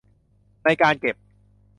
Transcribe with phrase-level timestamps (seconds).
[0.63, 1.15] ในการเก็บ